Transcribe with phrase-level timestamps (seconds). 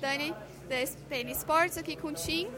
[0.00, 0.34] Dani,
[0.68, 2.48] da SPN Sports, aqui com o Tim.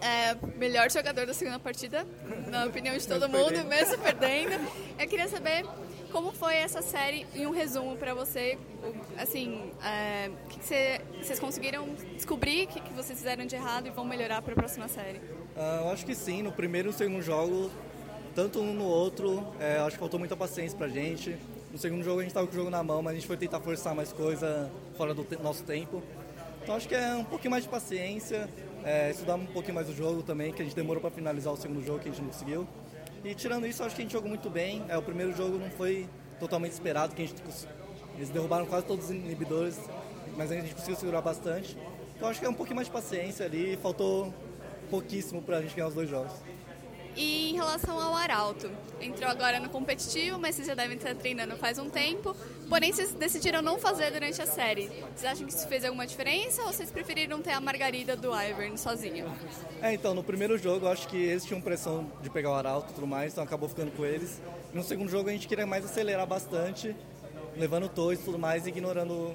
[0.00, 2.04] É, melhor jogador da segunda partida,
[2.48, 3.68] na opinião de todo mundo, perdendo.
[3.68, 4.68] mesmo perdendo.
[4.98, 5.64] Eu queria saber
[6.10, 8.58] como foi essa série em um resumo para você.
[9.16, 13.86] Assim, é, que, que cê, vocês conseguiram descobrir o que, que vocês fizeram de errado
[13.86, 15.18] e vão melhorar para a próxima série?
[15.18, 16.42] Uh, eu acho que sim.
[16.42, 17.70] No primeiro e no segundo jogo,
[18.34, 21.36] tanto um no outro, é, acho que faltou muita paciência pra gente.
[21.70, 23.36] No segundo jogo a gente estava com o jogo na mão, mas a gente foi
[23.36, 26.02] tentar forçar mais coisa fora do te nosso tempo.
[26.62, 28.48] Então acho que é um pouquinho mais de paciência,
[28.84, 31.56] é, estudar um pouquinho mais o jogo também, que a gente demorou para finalizar o
[31.56, 32.68] segundo jogo que a gente não conseguiu.
[33.24, 34.84] E tirando isso, acho que a gente jogou muito bem.
[34.88, 37.42] É, o primeiro jogo não foi totalmente esperado, que a gente,
[38.16, 39.78] eles derrubaram quase todos os inibidores,
[40.36, 41.76] mas a gente conseguiu segurar bastante.
[42.16, 44.32] Então acho que é um pouquinho mais de paciência ali, faltou
[44.88, 46.32] pouquíssimo para a gente ganhar os dois jogos.
[47.14, 51.56] E em relação ao Arauto, entrou agora no competitivo, mas vocês já devem estar treinando
[51.56, 52.34] faz um tempo.
[52.68, 54.88] Porém, vocês decidiram não fazer durante a série.
[55.14, 58.78] Vocês acham que isso fez alguma diferença ou vocês preferiram ter a Margarida do Ivern
[58.78, 59.30] sozinho?
[59.82, 62.94] É, então, no primeiro jogo, acho que eles tinham pressão de pegar o Arauto e
[62.94, 64.40] tudo mais, então acabou ficando com eles.
[64.72, 66.96] No segundo jogo, a gente queria mais acelerar bastante,
[67.56, 69.34] levando toys e tudo mais, ignorando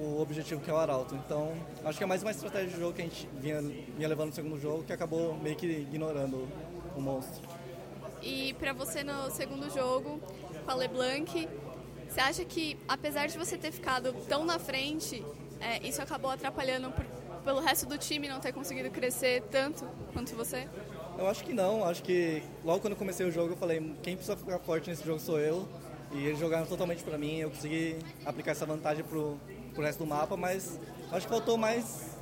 [0.00, 1.14] o objetivo que é o Arauto.
[1.14, 1.52] Então,
[1.84, 4.34] acho que é mais uma estratégia de jogo que a gente vinha, vinha levando no
[4.34, 6.48] segundo jogo, que acabou meio que ignorando
[6.96, 7.42] o monstro.
[8.22, 10.20] E para você no segundo jogo,
[10.64, 11.48] com a LeBlanc,
[12.08, 15.24] você acha que apesar de você ter ficado tão na frente,
[15.60, 17.04] é, isso acabou atrapalhando por,
[17.44, 20.68] pelo resto do time não ter conseguido crescer tanto quanto você?
[21.18, 21.84] Eu acho que não.
[21.84, 25.18] Acho que logo quando comecei o jogo eu falei quem precisa ficar forte nesse jogo
[25.18, 25.66] sou eu.
[26.12, 27.38] E eles jogaram totalmente para mim.
[27.38, 29.38] Eu consegui aplicar essa vantagem pro,
[29.74, 30.78] pro resto do mapa, mas
[31.12, 32.16] acho que faltou mais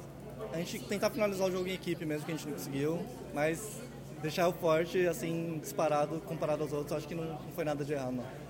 [0.52, 3.04] a gente tentar finalizar o jogo em equipe mesmo que a gente não conseguiu.
[3.32, 3.80] Mas
[4.22, 7.92] deixar o forte, assim, disparado comparado aos outros, acho que não, não foi nada de
[7.92, 8.44] errado, não.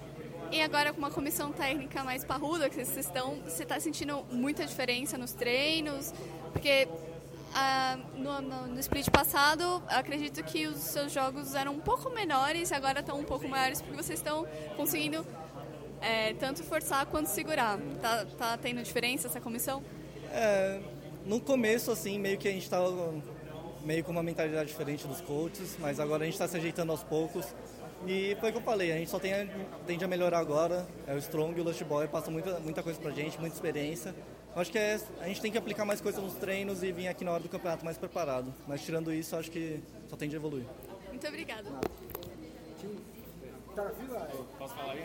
[0.53, 4.65] E agora com uma comissão técnica mais parruda, que vocês estão, você está sentindo muita
[4.65, 6.13] diferença nos treinos?
[6.53, 6.87] Porque
[7.55, 12.71] ah, no, no, no, split passado, acredito que os seus jogos eram um pouco menores
[12.73, 14.45] e agora estão um pouco maiores porque vocês estão
[14.77, 15.25] conseguindo
[16.01, 17.79] é, tanto forçar quanto segurar.
[18.03, 19.85] Tá, tá tendo diferença essa comissão?
[20.33, 20.81] É,
[21.25, 23.15] no começo, assim, meio que a gente estava
[23.85, 27.05] meio com uma mentalidade diferente dos coaches, mas agora a gente está se ajeitando aos
[27.05, 27.47] poucos.
[28.07, 29.33] E foi o que eu falei, a gente só tem,
[29.87, 30.87] tende a melhorar agora.
[31.07, 34.15] É o Strong e o Lust Boy passam muita, muita coisa pra gente, muita experiência.
[34.55, 37.25] Acho que é, a gente tem que aplicar mais coisas nos treinos e vir aqui
[37.25, 38.55] na hora do campeonato mais preparado.
[38.69, 40.65] Mas tirando isso, acho que só tende a evoluir.
[41.09, 41.71] Muito obrigada.
[44.59, 45.03] Posso falar aí?